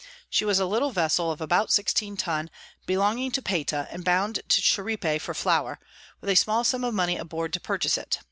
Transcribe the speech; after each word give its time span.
She 0.31 0.45
was 0.45 0.57
a 0.59 0.65
little 0.65 0.89
Vessel 0.89 1.31
of 1.31 1.41
about 1.41 1.71
16 1.71 2.17
Tun 2.17 2.49
belonging 2.87 3.29
to 3.33 3.39
Payta, 3.43 3.87
and 3.91 4.03
bound 4.03 4.39
to 4.47 4.59
Cheripe 4.59 5.21
for 5.21 5.35
Flower, 5.35 5.79
with 6.21 6.29
a 6.31 6.35
small 6.35 6.63
Sum 6.63 6.83
of 6.83 6.95
Money 6.95 7.17
aboard 7.17 7.53
to 7.53 7.59
purchase 7.59 7.99
it. 7.99 8.19